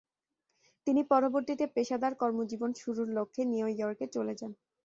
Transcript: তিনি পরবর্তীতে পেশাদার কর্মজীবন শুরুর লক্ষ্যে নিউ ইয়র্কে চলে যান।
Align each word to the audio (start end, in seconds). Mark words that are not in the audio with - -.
তিনি 0.87 1.01
পরবর্তীতে 1.11 1.65
পেশাদার 1.75 2.13
কর্মজীবন 2.21 2.71
শুরুর 2.81 3.07
লক্ষ্যে 3.17 3.43
নিউ 3.51 3.67
ইয়র্কে 3.71 4.05
চলে 4.15 4.33
যান। 4.39 4.51